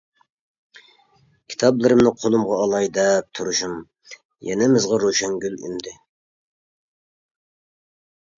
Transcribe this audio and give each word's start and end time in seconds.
كىتابلىرىمنى 1.51 2.13
قولۇمغا 2.21 2.57
ئالاي 2.63 2.89
دەپ 2.95 3.27
تۇرۇشۇم 3.41 3.75
يېنىمىزغا 4.49 4.99
روشەنگۈل 5.05 5.59
ئۈندى. 5.71 5.95